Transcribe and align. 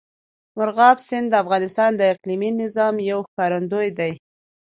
مورغاب 0.57 0.97
سیند 1.07 1.27
د 1.29 1.33
افغانستان 1.43 1.91
د 1.95 2.01
اقلیمي 2.13 2.51
نظام 2.61 2.95
یو 3.11 3.19
ښکارندوی 3.29 3.89
دی. 3.99 4.13